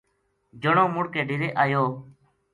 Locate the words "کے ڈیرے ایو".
1.13-1.85